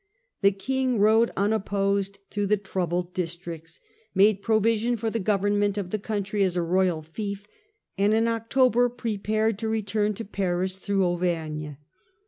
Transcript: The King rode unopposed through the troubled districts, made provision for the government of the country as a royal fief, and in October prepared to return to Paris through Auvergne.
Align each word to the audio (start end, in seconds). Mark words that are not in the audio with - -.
The 0.41 0.49
King 0.51 0.97
rode 0.97 1.29
unopposed 1.37 2.17
through 2.31 2.47
the 2.47 2.57
troubled 2.57 3.13
districts, 3.13 3.79
made 4.15 4.41
provision 4.41 4.97
for 4.97 5.11
the 5.11 5.19
government 5.19 5.77
of 5.77 5.91
the 5.91 5.99
country 5.99 6.41
as 6.43 6.57
a 6.57 6.63
royal 6.63 7.03
fief, 7.03 7.45
and 7.99 8.11
in 8.11 8.27
October 8.27 8.89
prepared 8.89 9.59
to 9.59 9.69
return 9.69 10.15
to 10.15 10.25
Paris 10.25 10.77
through 10.77 11.05
Auvergne. 11.05 11.75